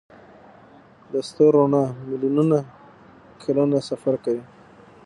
د 1.11 1.13
ستورو 1.27 1.61
رڼا 1.65 1.83
میلیونونه 2.09 2.57
کلونه 3.41 3.77
سفر 3.89 4.13
کوي. 4.23 4.43